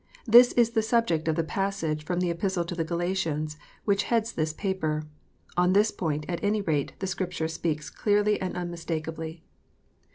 [0.25, 3.55] This is the subject of the passage from the Epistle to the Galatians,
[3.85, 5.03] which heads this paper.
[5.55, 9.43] On this point, at any rate, the Scripture speaks clearly and unmistakably.
[9.43, 9.45] 363 364 KNOTS UNTIED.